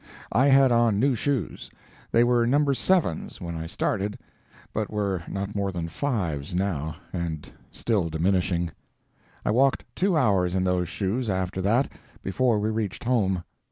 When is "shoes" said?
1.13-1.69, 10.89-11.29